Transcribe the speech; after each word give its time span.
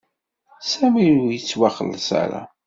Sami 0.71 1.05
ur 1.23 1.31
yettwaxelleṣ 1.33 2.07
ara. 2.23 2.41